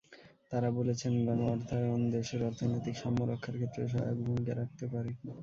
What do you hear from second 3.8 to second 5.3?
সহায়ক ভূমিকা রাখতে পারে।